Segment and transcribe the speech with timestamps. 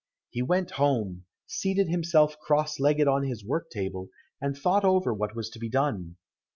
[0.31, 4.09] He went home, seated himself cross legged on his work table,
[4.41, 6.15] and thought over what was to be done.